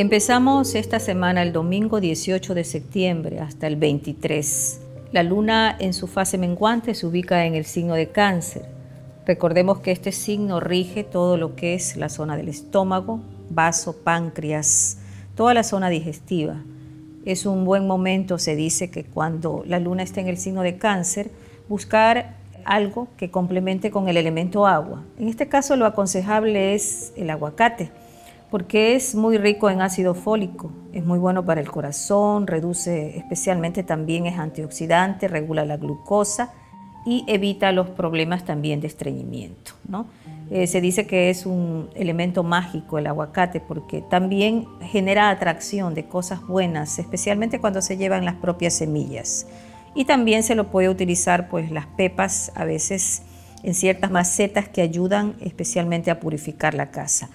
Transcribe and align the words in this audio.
Empezamos 0.00 0.76
esta 0.76 0.98
semana 0.98 1.42
el 1.42 1.52
domingo 1.52 2.00
18 2.00 2.54
de 2.54 2.64
septiembre 2.64 3.40
hasta 3.40 3.66
el 3.66 3.76
23. 3.76 4.80
La 5.12 5.22
luna 5.22 5.76
en 5.78 5.92
su 5.92 6.06
fase 6.06 6.38
menguante 6.38 6.94
se 6.94 7.06
ubica 7.06 7.44
en 7.44 7.54
el 7.54 7.66
signo 7.66 7.92
de 7.92 8.08
cáncer. 8.08 8.62
Recordemos 9.26 9.80
que 9.80 9.90
este 9.90 10.10
signo 10.10 10.58
rige 10.58 11.04
todo 11.04 11.36
lo 11.36 11.54
que 11.54 11.74
es 11.74 11.98
la 11.98 12.08
zona 12.08 12.38
del 12.38 12.48
estómago, 12.48 13.20
vaso, 13.50 13.94
páncreas, 14.02 14.96
toda 15.34 15.52
la 15.52 15.64
zona 15.64 15.90
digestiva. 15.90 16.56
Es 17.26 17.44
un 17.44 17.66
buen 17.66 17.86
momento, 17.86 18.38
se 18.38 18.56
dice 18.56 18.90
que 18.90 19.04
cuando 19.04 19.64
la 19.66 19.80
luna 19.80 20.02
está 20.02 20.22
en 20.22 20.28
el 20.28 20.38
signo 20.38 20.62
de 20.62 20.78
cáncer, 20.78 21.30
buscar 21.68 22.36
algo 22.64 23.08
que 23.18 23.30
complemente 23.30 23.90
con 23.90 24.08
el 24.08 24.16
elemento 24.16 24.66
agua. 24.66 25.04
En 25.18 25.28
este 25.28 25.48
caso 25.48 25.76
lo 25.76 25.84
aconsejable 25.84 26.74
es 26.74 27.12
el 27.16 27.28
aguacate 27.28 27.90
porque 28.50 28.94
es 28.94 29.14
muy 29.14 29.38
rico 29.38 29.70
en 29.70 29.80
ácido 29.80 30.14
fólico, 30.14 30.72
es 30.92 31.04
muy 31.04 31.18
bueno 31.18 31.44
para 31.44 31.60
el 31.60 31.70
corazón, 31.70 32.46
reduce 32.46 33.16
especialmente 33.16 33.82
también 33.82 34.26
es 34.26 34.38
antioxidante, 34.38 35.28
regula 35.28 35.64
la 35.64 35.76
glucosa 35.76 36.52
y 37.06 37.24
evita 37.26 37.72
los 37.72 37.88
problemas 37.90 38.44
también 38.44 38.80
de 38.80 38.88
estreñimiento. 38.88 39.72
¿no? 39.88 40.06
Eh, 40.50 40.66
se 40.66 40.80
dice 40.80 41.06
que 41.06 41.30
es 41.30 41.46
un 41.46 41.90
elemento 41.94 42.42
mágico 42.42 42.98
el 42.98 43.06
aguacate 43.06 43.60
porque 43.60 44.02
también 44.02 44.66
genera 44.80 45.30
atracción 45.30 45.94
de 45.94 46.06
cosas 46.06 46.44
buenas, 46.46 46.98
especialmente 46.98 47.60
cuando 47.60 47.80
se 47.82 47.96
llevan 47.96 48.24
las 48.24 48.34
propias 48.34 48.74
semillas. 48.74 49.46
Y 49.94 50.04
también 50.04 50.42
se 50.42 50.54
lo 50.54 50.68
puede 50.70 50.88
utilizar 50.88 51.48
pues 51.48 51.70
las 51.70 51.86
pepas 51.86 52.52
a 52.54 52.64
veces 52.64 53.22
en 53.62 53.74
ciertas 53.74 54.10
macetas 54.10 54.68
que 54.68 54.82
ayudan 54.82 55.34
especialmente 55.40 56.10
a 56.10 56.20
purificar 56.20 56.74
la 56.74 56.90
casa. 56.90 57.28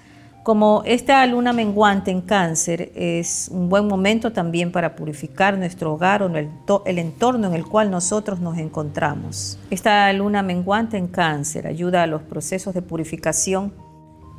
Como 0.46 0.84
esta 0.86 1.26
luna 1.26 1.54
menguante 1.54 2.12
en 2.12 2.22
cáncer 2.22 2.92
es 2.94 3.50
un 3.52 3.68
buen 3.68 3.88
momento 3.88 4.32
también 4.32 4.72
para 4.72 4.96
purificar 4.96 5.58
nuestro 5.58 5.92
hogar 5.92 6.22
o 6.22 6.28
el, 6.28 7.00
entorno 7.00 7.48
en 7.48 7.56
el 7.56 7.66
cual 7.66 7.90
nosotros 7.90 8.40
nos 8.42 8.60
encontramos. 8.60 9.58
Esta 9.72 10.14
luna 10.14 10.44
menguante 10.44 10.98
en 10.98 11.08
cáncer 11.08 11.66
ayuda 11.66 12.04
a 12.04 12.06
los 12.06 12.22
procesos 12.22 12.76
de 12.76 12.84
purificación 12.84 13.74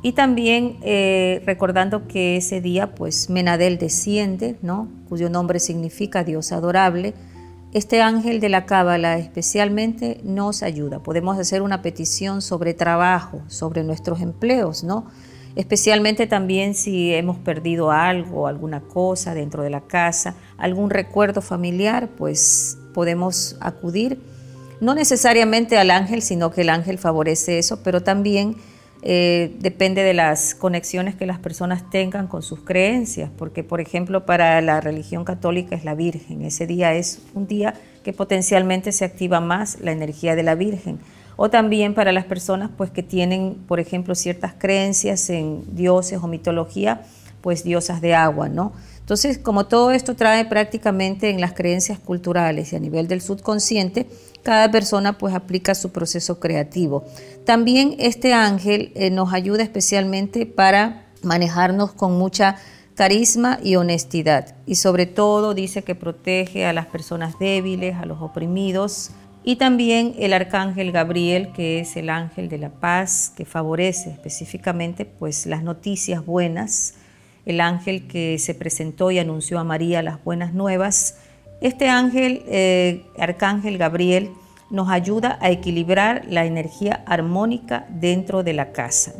y 0.01 0.13
también 0.13 0.77
eh, 0.81 1.43
recordando 1.45 2.07
que 2.07 2.37
ese 2.37 2.61
día 2.61 2.95
pues 2.95 3.29
Menadel 3.29 3.77
desciende, 3.77 4.57
¿no? 4.61 4.87
cuyo 5.09 5.29
nombre 5.29 5.59
significa 5.59 6.23
Dios 6.23 6.53
adorable. 6.53 7.15
Este 7.73 8.01
ángel 8.01 8.39
de 8.39 8.47
la 8.47 8.65
cábala 8.65 9.17
especialmente 9.17 10.21
nos 10.23 10.63
ayuda. 10.63 10.99
Podemos 10.99 11.37
hacer 11.37 11.61
una 11.61 11.81
petición 11.81 12.41
sobre 12.41 12.73
trabajo, 12.73 13.41
sobre 13.47 13.83
nuestros 13.83 14.21
empleos, 14.21 14.85
¿no? 14.85 15.07
Especialmente 15.57 16.27
también 16.27 16.75
si 16.75 17.13
hemos 17.13 17.37
perdido 17.37 17.89
algo, 17.91 18.45
alguna 18.47 18.81
cosa 18.81 19.33
dentro 19.33 19.63
de 19.63 19.71
la 19.71 19.81
casa, 19.81 20.35
algún 20.55 20.91
recuerdo 20.91 21.41
familiar, 21.41 22.09
pues 22.15 22.77
podemos 22.93 23.57
acudir, 23.59 24.19
no 24.81 24.93
necesariamente 24.93 25.79
al 25.79 25.89
ángel, 25.89 26.21
sino 26.21 26.51
que 26.51 26.61
el 26.61 26.69
ángel 26.69 26.99
favorece 26.99 27.57
eso, 27.57 27.81
pero 27.83 28.03
también 28.03 28.55
eh, 29.01 29.55
depende 29.59 30.03
de 30.03 30.13
las 30.13 30.53
conexiones 30.53 31.15
que 31.15 31.25
las 31.25 31.39
personas 31.39 31.89
tengan 31.89 32.27
con 32.27 32.43
sus 32.43 32.59
creencias, 32.59 33.31
porque 33.35 33.63
por 33.63 33.81
ejemplo 33.81 34.27
para 34.27 34.61
la 34.61 34.79
religión 34.79 35.25
católica 35.25 35.75
es 35.75 35.83
la 35.83 35.95
Virgen, 35.95 36.43
ese 36.43 36.67
día 36.67 36.93
es 36.93 37.19
un 37.33 37.47
día 37.47 37.73
que 38.03 38.13
potencialmente 38.13 38.91
se 38.91 39.05
activa 39.05 39.39
más 39.39 39.79
la 39.81 39.91
energía 39.91 40.35
de 40.35 40.43
la 40.43 40.53
Virgen 40.53 40.99
o 41.37 41.49
también 41.49 41.93
para 41.93 42.11
las 42.11 42.25
personas 42.25 42.69
pues 42.75 42.91
que 42.91 43.03
tienen, 43.03 43.55
por 43.67 43.79
ejemplo, 43.79 44.15
ciertas 44.15 44.53
creencias 44.57 45.29
en 45.29 45.63
dioses 45.75 46.19
o 46.21 46.27
mitología, 46.27 47.03
pues 47.39 47.63
diosas 47.63 48.01
de 48.01 48.13
agua, 48.15 48.49
¿no? 48.49 48.73
Entonces, 48.99 49.37
como 49.37 49.67
todo 49.67 49.91
esto 49.91 50.17
trae 50.17 50.43
prácticamente 50.43 51.29
en 51.29 51.39
las 51.39 51.53
creencias 51.53 51.97
culturales 51.97 52.73
y 52.73 52.75
a 52.75 52.79
nivel 52.79 53.07
del 53.07 53.21
subconsciente, 53.21 54.07
cada 54.43 54.69
persona 54.69 55.17
pues 55.17 55.33
aplica 55.33 55.75
su 55.75 55.91
proceso 55.91 56.41
creativo. 56.41 57.05
También 57.45 57.95
este 57.99 58.33
ángel 58.33 58.91
eh, 58.95 59.09
nos 59.09 59.31
ayuda 59.31 59.63
especialmente 59.63 60.45
para 60.45 61.05
manejarnos 61.21 61.93
con 61.93 62.17
mucha 62.17 62.57
carisma 62.95 63.59
y 63.63 63.75
honestidad. 63.75 64.55
Y 64.65 64.75
sobre 64.75 65.05
todo 65.05 65.53
dice 65.53 65.83
que 65.83 65.95
protege 65.95 66.65
a 66.65 66.73
las 66.73 66.87
personas 66.87 67.39
débiles, 67.39 67.95
a 67.95 68.05
los 68.05 68.21
oprimidos, 68.21 69.11
y 69.47 69.55
también 69.55 70.13
el 70.19 70.33
arcángel 70.33 70.91
Gabriel, 70.91 71.53
que 71.53 71.79
es 71.79 71.95
el 71.95 72.09
ángel 72.09 72.49
de 72.49 72.57
la 72.57 72.67
paz, 72.67 73.31
que 73.33 73.45
favorece 73.45 74.09
específicamente 74.09 75.05
pues 75.05 75.45
las 75.45 75.63
noticias 75.63 76.25
buenas, 76.25 76.95
el 77.45 77.61
ángel 77.61 78.09
que 78.09 78.39
se 78.39 78.53
presentó 78.55 79.09
y 79.09 79.19
anunció 79.19 79.57
a 79.57 79.63
María 79.63 80.01
las 80.01 80.21
buenas 80.21 80.53
nuevas. 80.53 81.19
Este 81.61 81.87
ángel, 81.87 82.43
eh, 82.49 83.05
arcángel 83.17 83.77
Gabriel, 83.77 84.31
nos 84.69 84.89
ayuda 84.89 85.39
a 85.39 85.49
equilibrar 85.49 86.25
la 86.27 86.43
energía 86.43 87.05
armónica 87.05 87.85
dentro 87.87 88.43
de 88.43 88.51
la 88.51 88.73
casa. 88.73 89.13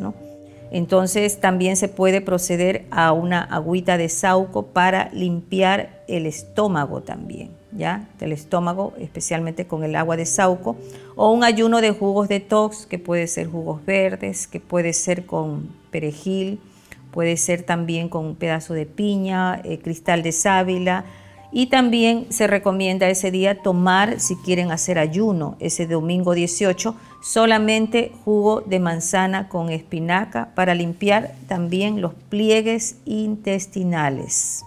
Entonces 0.71 1.39
también 1.39 1.77
se 1.77 1.87
puede 1.87 2.19
proceder 2.19 2.85
a 2.91 3.13
una 3.13 3.43
agüita 3.43 3.97
de 3.97 4.09
sauco 4.09 4.66
para 4.73 5.09
limpiar 5.13 6.03
el 6.09 6.25
estómago 6.25 7.01
también. 7.01 7.51
Del 7.77 8.31
estómago, 8.31 8.93
especialmente 8.99 9.67
con 9.67 9.83
el 9.83 9.95
agua 9.95 10.17
de 10.17 10.25
sauco, 10.25 10.75
o 11.15 11.31
un 11.31 11.43
ayuno 11.43 11.79
de 11.79 11.91
jugos 11.91 12.27
detox, 12.27 12.85
que 12.85 12.97
puede 12.97 13.27
ser 13.27 13.47
jugos 13.47 13.85
verdes, 13.85 14.47
que 14.47 14.59
puede 14.59 14.93
ser 14.93 15.25
con 15.25 15.69
perejil, 15.91 16.59
puede 17.11 17.37
ser 17.37 17.63
también 17.63 18.09
con 18.09 18.25
un 18.25 18.35
pedazo 18.35 18.73
de 18.73 18.85
piña, 18.85 19.61
eh, 19.63 19.79
cristal 19.79 20.23
de 20.23 20.31
sábila, 20.31 21.05
y 21.51 21.67
también 21.67 22.27
se 22.29 22.47
recomienda 22.47 23.07
ese 23.09 23.31
día 23.31 23.61
tomar, 23.61 24.19
si 24.19 24.35
quieren 24.35 24.71
hacer 24.71 24.99
ayuno, 24.99 25.55
ese 25.59 25.87
domingo 25.87 26.33
18, 26.33 26.95
solamente 27.21 28.11
jugo 28.25 28.61
de 28.61 28.79
manzana 28.79 29.47
con 29.49 29.69
espinaca 29.69 30.49
para 30.55 30.75
limpiar 30.75 31.33
también 31.47 32.01
los 32.01 32.13
pliegues 32.29 32.97
intestinales. 33.05 34.63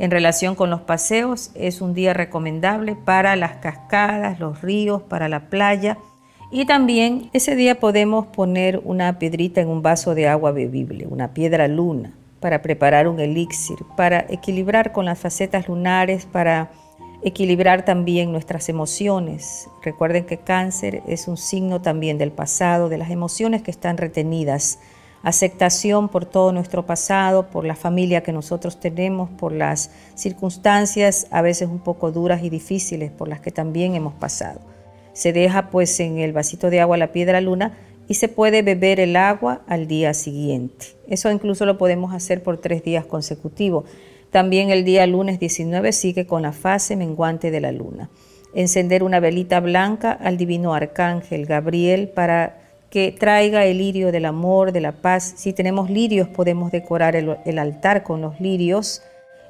En 0.00 0.10
relación 0.10 0.54
con 0.54 0.70
los 0.70 0.80
paseos, 0.80 1.50
es 1.54 1.82
un 1.82 1.92
día 1.92 2.14
recomendable 2.14 2.96
para 2.96 3.36
las 3.36 3.56
cascadas, 3.56 4.40
los 4.40 4.62
ríos, 4.62 5.02
para 5.02 5.28
la 5.28 5.50
playa. 5.50 5.98
Y 6.50 6.64
también 6.64 7.28
ese 7.34 7.54
día 7.54 7.78
podemos 7.78 8.26
poner 8.28 8.80
una 8.82 9.18
piedrita 9.18 9.60
en 9.60 9.68
un 9.68 9.82
vaso 9.82 10.14
de 10.14 10.26
agua 10.26 10.52
bebible, 10.52 11.06
una 11.06 11.34
piedra 11.34 11.68
luna, 11.68 12.14
para 12.40 12.62
preparar 12.62 13.08
un 13.08 13.20
elixir, 13.20 13.76
para 13.94 14.24
equilibrar 14.30 14.92
con 14.92 15.04
las 15.04 15.18
facetas 15.18 15.68
lunares, 15.68 16.24
para 16.24 16.70
equilibrar 17.22 17.84
también 17.84 18.32
nuestras 18.32 18.70
emociones. 18.70 19.68
Recuerden 19.82 20.24
que 20.24 20.38
cáncer 20.38 21.02
es 21.08 21.28
un 21.28 21.36
signo 21.36 21.82
también 21.82 22.16
del 22.16 22.32
pasado, 22.32 22.88
de 22.88 22.96
las 22.96 23.10
emociones 23.10 23.60
que 23.60 23.70
están 23.70 23.98
retenidas 23.98 24.78
aceptación 25.22 26.08
por 26.08 26.24
todo 26.24 26.52
nuestro 26.52 26.86
pasado, 26.86 27.50
por 27.50 27.64
la 27.64 27.76
familia 27.76 28.22
que 28.22 28.32
nosotros 28.32 28.80
tenemos, 28.80 29.28
por 29.30 29.52
las 29.52 29.90
circunstancias 30.14 31.26
a 31.30 31.42
veces 31.42 31.68
un 31.68 31.80
poco 31.80 32.10
duras 32.10 32.42
y 32.42 32.50
difíciles 32.50 33.10
por 33.10 33.28
las 33.28 33.40
que 33.40 33.50
también 33.50 33.94
hemos 33.94 34.14
pasado. 34.14 34.60
Se 35.12 35.32
deja 35.32 35.70
pues 35.70 35.98
en 36.00 36.18
el 36.18 36.32
vasito 36.32 36.70
de 36.70 36.80
agua 36.80 36.96
la 36.96 37.12
piedra 37.12 37.40
luna 37.40 37.76
y 38.08 38.14
se 38.14 38.28
puede 38.28 38.62
beber 38.62 38.98
el 38.98 39.16
agua 39.16 39.62
al 39.66 39.86
día 39.86 40.14
siguiente. 40.14 40.86
Eso 41.08 41.30
incluso 41.30 41.66
lo 41.66 41.78
podemos 41.78 42.14
hacer 42.14 42.42
por 42.42 42.58
tres 42.58 42.82
días 42.82 43.04
consecutivos. 43.04 43.84
También 44.30 44.70
el 44.70 44.84
día 44.84 45.06
lunes 45.06 45.38
19 45.38 45.92
sigue 45.92 46.26
con 46.26 46.42
la 46.42 46.52
fase 46.52 46.96
menguante 46.96 47.50
de 47.50 47.60
la 47.60 47.72
luna. 47.72 48.10
Encender 48.54 49.02
una 49.02 49.20
velita 49.20 49.60
blanca 49.60 50.10
al 50.10 50.36
divino 50.36 50.74
arcángel 50.74 51.46
Gabriel 51.46 52.08
para 52.08 52.69
que 52.90 53.14
traiga 53.16 53.64
el 53.64 53.78
lirio 53.78 54.12
del 54.12 54.24
amor, 54.24 54.72
de 54.72 54.80
la 54.80 54.92
paz. 54.92 55.34
Si 55.36 55.52
tenemos 55.52 55.88
lirios, 55.88 56.28
podemos 56.28 56.72
decorar 56.72 57.14
el, 57.16 57.58
altar 57.58 58.02
con 58.02 58.20
los 58.20 58.40
lirios. 58.40 59.02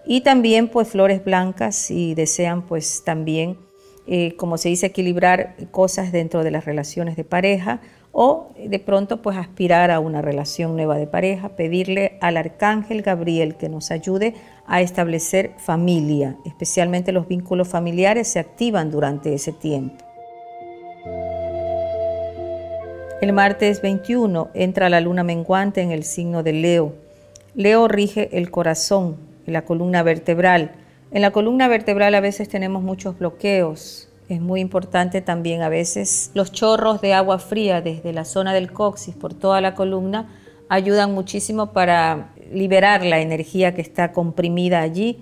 Y 0.06 0.20
también 0.20 0.69
pues 0.69 0.88
flores 0.88 1.25
blancas 1.25 1.75
si 1.75 2.14
desean 2.14 2.62
pues 2.62 3.02
también, 3.04 3.58
eh, 4.06 4.37
como 4.37 4.58
se 4.58 4.69
dice, 4.69 4.87
equilibrar 4.87 5.56
cosas 5.70 6.12
dentro 6.12 6.44
de 6.44 6.50
las 6.50 6.64
relaciones 6.66 7.16
de 7.16 7.25
pareja 7.25 7.81
o 8.12 8.52
de 8.58 8.78
pronto 8.78 9.22
pues 9.22 9.37
aspirar 9.37 9.90
a 9.90 10.00
una 10.00 10.20
relación 10.20 10.75
nueva 10.75 10.96
de 10.96 11.06
pareja, 11.06 11.50
pedirle 11.50 12.19
al 12.20 12.37
arcángel 12.37 13.02
Gabriel 13.02 13.56
que 13.56 13.69
nos 13.69 13.90
ayude 13.90 14.34
a 14.66 14.81
establecer 14.81 15.52
familia, 15.58 16.37
especialmente 16.44 17.12
los 17.12 17.28
vínculos 17.28 17.69
familiares 17.69 18.28
se 18.28 18.40
activan 18.40 18.90
durante 18.90 19.32
ese 19.32 19.52
tiempo. 19.52 20.09
El 23.20 23.34
martes 23.34 23.82
21 23.82 24.49
entra 24.55 24.88
la 24.88 25.02
luna 25.02 25.22
menguante 25.22 25.82
en 25.82 25.90
el 25.90 26.05
signo 26.05 26.43
de 26.43 26.55
Leo. 26.55 26.94
Leo 27.55 27.87
rige 27.87 28.31
el 28.38 28.50
corazón, 28.50 29.19
la 29.44 29.67
columna 29.67 30.02
vertebral. 30.02 30.72
En 31.11 31.20
la 31.20 31.31
columna 31.31 31.69
vertebral 31.69 32.14
a 32.14 32.20
veces 32.20 32.49
tenemos 32.49 32.82
muchos 32.82 33.19
bloqueos. 33.19 34.08
Es 34.31 34.40
muy 34.40 34.61
importante 34.61 35.20
también 35.20 35.61
a 35.61 35.69
veces 35.69 36.31
los 36.32 36.50
chorros 36.50 37.02
de 37.02 37.12
agua 37.12 37.38
fría 37.38 37.82
desde 37.82 38.14
la 38.14 38.25
zona 38.25 38.55
del 38.55 38.72
coxis 38.72 39.14
por 39.14 39.34
toda 39.34 39.61
la 39.61 39.75
columna 39.75 40.31
ayudan 40.70 41.12
muchísimo 41.12 41.73
para 41.73 42.32
liberar 42.50 43.05
la 43.05 43.20
energía 43.20 43.75
que 43.75 43.82
está 43.82 44.12
comprimida 44.12 44.81
allí 44.81 45.19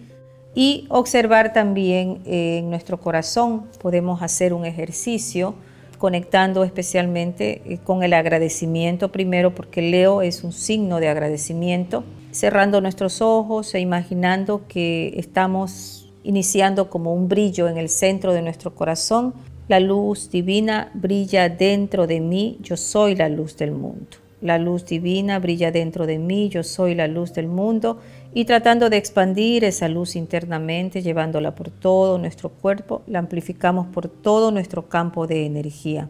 y 0.55 0.87
observar 0.89 1.53
también 1.53 2.21
en 2.27 2.71
nuestro 2.71 3.01
corazón. 3.01 3.67
Podemos 3.83 4.23
hacer 4.23 4.53
un 4.53 4.67
ejercicio 4.67 5.57
conectando 5.99 6.65
especialmente 6.65 7.63
eh, 7.65 7.79
con 7.79 8.03
el 8.03 8.15
agradecimiento 8.15 9.11
primero, 9.11 9.55
porque 9.55 9.83
Leo 9.83 10.23
es 10.23 10.45
un 10.45 10.53
signo 10.53 11.01
de 11.01 11.09
agradecimiento, 11.09 12.05
cerrando 12.31 12.81
nuestros 12.81 13.21
ojos 13.21 13.75
e 13.75 13.81
imaginando 13.81 14.63
que 14.69 15.15
estamos 15.17 16.09
iniciando 16.23 16.89
como 16.89 17.13
un 17.13 17.29
brillo 17.29 17.69
en 17.69 17.79
el 17.79 17.89
centro 17.89 18.33
de 18.33 18.43
nuestro 18.43 18.75
corazón. 18.75 19.35
La 19.67 19.81
luz 19.81 20.31
divina 20.31 20.91
brilla 20.95 21.49
dentro 21.49 22.07
de 22.07 22.21
mí, 22.21 22.59
yo 22.63 22.77
soy 22.77 23.15
la 23.15 23.29
luz 23.29 23.57
del 23.57 23.73
mundo. 23.73 24.28
La 24.41 24.59
luz 24.59 24.87
divina 24.87 25.41
brilla 25.41 25.73
dentro 25.73 26.07
de 26.07 26.19
mí, 26.19 26.49
yo 26.49 26.63
soy 26.63 26.95
la 26.95 27.09
luz 27.09 27.33
del 27.33 27.49
mundo 27.49 27.99
y 28.33 28.45
tratando 28.45 28.89
de 28.89 28.97
expandir 28.97 29.65
esa 29.65 29.89
luz 29.89 30.15
internamente, 30.15 31.03
llevándola 31.03 31.57
por 31.57 31.71
todo 31.71 32.19
nuestro 32.19 32.51
cuerpo, 32.51 33.03
la 33.09 33.19
amplificamos 33.19 33.89
por 33.89 34.09
todo 34.09 34.53
nuestro 34.53 34.89
campo 34.89 35.27
de 35.27 35.45
energía 35.45 36.09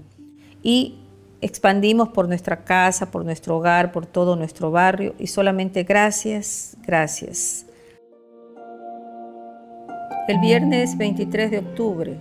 y 0.63 0.99
expandimos 1.41 2.11
por 2.11 2.29
nuestra 2.29 2.65
casa, 2.65 3.11
por 3.11 3.25
nuestro 3.25 3.57
hogar, 3.57 3.93
por 3.93 4.05
todo 4.05 4.37
nuestro 4.37 4.71
barrio 4.71 5.15
y 5.19 5.29
solamente 5.29 5.85
gracias, 5.85 6.77
gracias. 6.87 7.65
El 10.29 10.39
viernes 10.41 10.99
23 10.99 11.51
de 11.51 11.59
octubre, 11.61 12.19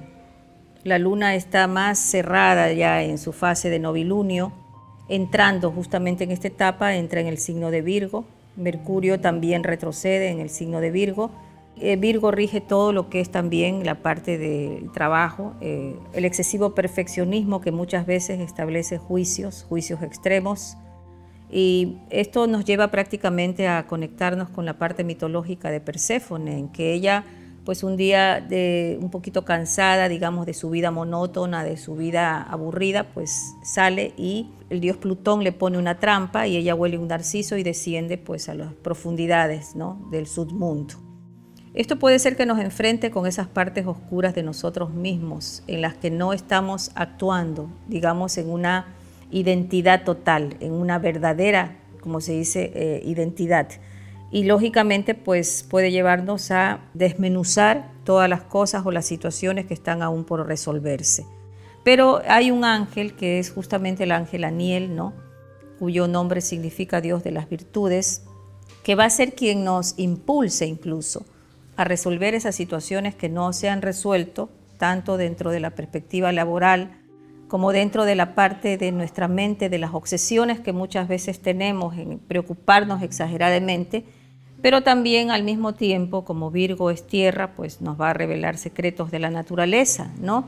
la 0.86 0.98
luna 1.00 1.36
está 1.36 1.68
más 1.68 2.00
cerrada 2.00 2.72
ya 2.72 3.04
en 3.04 3.18
su 3.18 3.34
fase 3.34 3.70
de 3.70 3.80
novilunio 3.80 4.54
entrando 5.10 5.72
justamente 5.72 6.24
en 6.24 6.32
esta 6.32 6.48
etapa, 6.48 6.96
entra 6.96 7.22
en 7.22 7.28
el 7.28 7.38
signo 7.38 7.72
de 7.72 7.82
Virgo. 7.82 8.26
Mercurio 8.56 9.20
también 9.20 9.64
retrocede 9.64 10.30
en 10.30 10.40
el 10.40 10.50
signo 10.50 10.82
de 10.82 10.92
Virgo. 10.92 11.32
Eh, 11.80 11.96
Virgo 11.96 12.32
rige 12.32 12.60
todo 12.60 12.92
lo 12.92 13.10
que 13.10 13.20
es 13.20 13.30
también 13.30 13.86
la 13.86 14.02
parte 14.02 14.40
del 14.40 14.92
trabajo, 14.92 15.54
eh, 15.62 15.96
el 16.14 16.26
excesivo 16.26 16.74
perfeccionismo 16.74 17.62
que 17.62 17.72
muchas 17.72 18.08
veces 18.08 18.40
establece 18.40 18.98
juicios, 18.98 19.66
juicios 19.70 20.02
extremos. 20.02 20.76
Y 21.52 21.98
esto 22.10 22.48
nos 22.48 22.66
lleva 22.66 22.90
prácticamente 22.90 23.68
a 23.68 23.86
conectarnos 23.86 24.50
con 24.50 24.66
la 24.66 24.80
parte 24.80 25.04
mitológica 25.04 25.70
de 25.70 25.80
Perséfone, 25.80 26.58
en 26.58 26.70
que 26.70 26.94
ella 26.94 27.24
pues 27.68 27.84
un 27.84 27.98
día 27.98 28.40
de 28.40 28.98
un 29.02 29.12
poquito 29.12 29.44
cansada, 29.44 30.08
digamos, 30.08 30.46
de 30.46 30.54
su 30.54 30.70
vida 30.70 30.90
monótona, 30.90 31.66
de 31.66 31.76
su 31.76 31.98
vida 31.98 32.42
aburrida, 32.42 33.12
pues 33.14 33.56
sale 33.62 34.14
y 34.16 34.48
el 34.70 34.80
dios 34.80 34.96
Plutón 34.96 35.44
le 35.44 35.52
pone 35.52 35.78
una 35.78 36.00
trampa 36.00 36.48
y 36.48 36.56
ella 36.56 36.76
huele 36.76 36.98
un 36.98 37.10
narciso 37.10 37.58
y 37.58 37.64
desciende 37.64 38.18
pues 38.18 38.48
a 38.48 38.54
las 38.54 38.72
profundidades 38.72 39.76
¿no? 39.76 40.08
del 40.12 40.28
submundo. 40.28 40.94
Esto 41.74 42.00
puede 42.00 42.20
ser 42.20 42.38
que 42.38 42.46
nos 42.46 42.58
enfrente 42.60 43.12
con 43.12 43.28
esas 43.28 43.48
partes 43.48 43.86
oscuras 43.86 44.34
de 44.34 44.44
nosotros 44.44 44.94
mismos, 44.94 45.62
en 45.68 45.82
las 45.82 45.94
que 45.96 46.10
no 46.10 46.32
estamos 46.32 46.92
actuando, 46.96 47.70
digamos, 47.90 48.38
en 48.38 48.50
una 48.50 48.96
identidad 49.30 50.06
total, 50.06 50.56
en 50.62 50.72
una 50.72 51.00
verdadera, 51.00 51.76
como 52.00 52.22
se 52.22 52.32
dice, 52.32 52.72
eh, 52.74 53.02
identidad 53.04 53.68
y 54.32 54.44
lógicamente 54.44 55.16
pues 55.16 55.66
puede 55.70 55.92
llevarnos 55.92 56.52
a 56.52 56.82
desmenuzar 56.94 57.92
todas 58.04 58.30
las 58.30 58.42
cosas 58.42 58.86
o 58.86 58.92
las 58.92 59.06
situaciones 59.06 59.66
que 59.66 59.74
están 59.74 60.02
aún 60.02 60.26
por 60.26 60.46
resolverse. 60.46 61.26
Pero 61.84 62.22
hay 62.28 62.52
un 62.52 62.66
ángel 62.66 63.16
que 63.16 63.40
es 63.40 63.52
justamente 63.52 64.04
el 64.04 64.12
ángel 64.12 64.44
Aniel, 64.44 64.96
¿no? 64.96 65.14
cuyo 65.80 66.08
nombre 66.08 66.42
significa 66.42 67.02
Dios 67.02 67.24
de 67.24 67.32
las 67.32 67.50
virtudes, 67.50 68.24
que 68.84 68.96
va 68.96 69.06
a 69.06 69.10
ser 69.10 69.36
quien 69.36 69.64
nos 69.64 69.94
impulse 69.98 70.66
incluso 70.66 71.26
a 71.76 71.84
resolver 71.84 72.34
esas 72.34 72.56
situaciones 72.56 73.16
que 73.16 73.30
no 73.30 73.54
se 73.54 73.70
han 73.70 73.82
resuelto, 73.82 74.50
tanto 74.78 75.18
dentro 75.18 75.52
de 75.52 75.60
la 75.60 75.72
perspectiva 75.72 76.32
laboral 76.32 77.02
como 77.48 77.72
dentro 77.72 78.04
de 78.04 78.16
la 78.16 78.36
parte 78.36 78.78
de 78.78 78.92
nuestra 78.92 79.28
mente, 79.28 79.70
de 79.70 79.78
las 79.78 79.94
obsesiones 79.94 80.60
que 80.60 80.74
muchas 80.74 81.08
veces 81.08 81.42
tenemos 81.42 81.98
en 81.98 82.20
preocuparnos 82.20 83.02
exageradamente 83.02 84.04
pero 84.62 84.82
también 84.82 85.32
al 85.32 85.44
mismo 85.44 85.74
tiempo, 85.74 86.26
como 86.26 86.52
Virgo 86.52 86.90
es 86.90 87.06
tierra, 87.06 87.54
pues 87.56 87.82
nos 87.82 88.00
va 88.00 88.10
a 88.10 88.14
revelar 88.14 88.58
secretos 88.58 89.12
de 89.12 89.20
la 89.20 89.30
naturaleza, 89.30 90.12
¿no? 90.20 90.46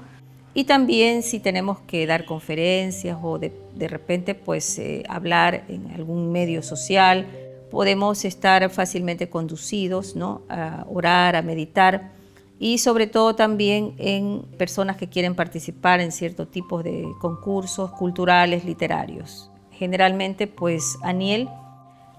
Y 0.54 0.64
también 0.64 1.22
si 1.22 1.40
tenemos 1.40 1.80
que 1.82 2.08
dar 2.08 2.26
conferencias 2.26 3.18
o 3.22 3.38
de, 3.38 3.52
repente 3.88 4.34
pues 4.34 4.80
eh, 4.80 5.04
hablar 5.08 5.64
en 5.70 5.92
algún 5.92 6.32
medio 6.32 6.64
social, 6.64 7.28
podemos 7.70 8.26
estar 8.26 8.68
fácilmente 8.72 9.30
conducidos, 9.30 10.16
¿no? 10.16 10.42
A 10.50 10.86
orar, 10.90 11.36
a 11.36 11.44
meditar 11.44 12.12
y 12.60 12.80
sobre 12.80 13.08
todo 13.08 13.36
también 13.36 13.94
en 13.98 14.42
personas 14.58 14.98
que 14.98 15.08
quieren 15.08 15.36
participar 15.36 16.02
en 16.02 16.12
ciertos 16.12 16.50
tipos 16.52 16.84
de 16.84 17.08
concursos 17.22 17.92
culturales, 17.92 18.66
literarios. 18.66 19.50
Generalmente 19.72 20.48
pues 20.48 20.98
Aniel 21.04 21.48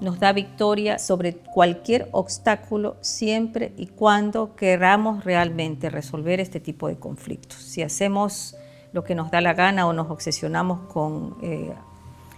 nos 0.00 0.19
da 0.19 0.32
victoria 0.32 0.99
sobre 0.99 1.35
cualquier 1.35 2.08
obstáculo 2.12 2.97
siempre 3.00 3.73
y 3.76 3.87
cuando 3.87 4.56
queramos 4.56 5.25
realmente 5.25 5.91
resolver 5.91 6.41
este 6.41 6.58
tipo 6.58 6.88
de 6.88 6.97
conflictos. 6.97 7.58
Si 7.58 7.82
hacemos 7.82 8.56
lo 8.93 9.05
que 9.05 9.14
nos 9.14 9.31
da 9.31 9.41
la 9.41 9.55
gana 9.55 9.87
o 9.87 9.93
nos 9.93 10.11
obsesionamos 10.11 10.81
con 10.93 11.37
eh, 11.43 11.73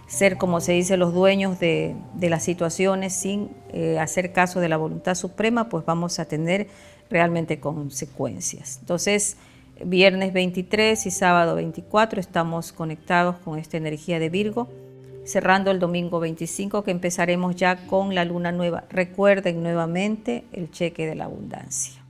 ser, 0.07 0.37
como 0.37 0.59
se 0.59 0.73
dice, 0.73 0.97
los 0.97 1.13
dueños 1.13 1.59
de, 1.59 1.95
las 2.19 2.43
situaciones 2.43 3.13
sin 3.13 3.49
eh, 3.71 3.97
hacer 3.99 4.33
caso 4.33 4.59
de 4.59 4.69
la 4.69 4.77
voluntad 4.77 5.15
suprema, 5.15 5.69
pues 5.69 5.85
vamos 5.85 6.19
a 6.19 6.25
tener 6.25 6.67
realmente 7.09 7.59
consecuencias. 7.59 8.77
Entonces, 8.81 9.37
viernes 9.83 10.33
23 10.33 11.05
y 11.05 11.11
sábado 11.11 11.55
24 11.55 12.19
estamos 12.19 12.73
conectados 12.73 13.37
con 13.37 13.57
esta 13.57 13.77
energía 13.77 14.19
de 14.19 14.29
Virgo 14.29 14.67
cerrando 15.23 15.71
el 15.71 15.79
domingo 15.79 16.19
25 16.19 16.83
que 16.83 16.91
empezaremos 16.91 17.55
ya 17.55 17.87
con 17.87 18.15
la 18.15 18.25
luna 18.25 18.51
nueva. 18.51 18.85
Recuerden 18.89 19.63
nuevamente 19.63 20.45
el 20.51 20.71
cheque 20.71 21.05
de 21.05 21.15
la 21.15 21.25
abundancia. 21.25 22.01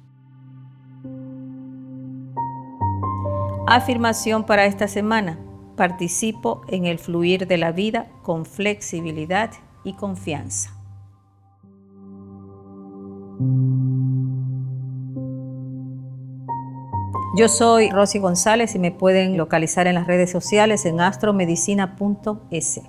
Afirmación 3.67 4.45
para 4.45 4.65
esta 4.65 4.87
semana. 4.87 5.39
Participo 5.75 6.61
en 6.67 6.85
el 6.85 6.99
fluir 6.99 7.47
de 7.47 7.57
la 7.57 7.71
vida 7.71 8.07
con 8.21 8.45
flexibilidad 8.45 9.51
y 9.83 9.93
confianza. 9.93 10.71
Yo 17.35 17.49
soy 17.49 17.89
Rosy 17.89 18.19
González 18.19 18.75
y 18.75 18.79
me 18.79 18.91
pueden 18.91 19.37
localizar 19.37 19.87
en 19.87 19.95
las 19.95 20.05
redes 20.05 20.29
sociales 20.29 20.85
en 20.85 21.01
astromedicina.es. 21.01 22.81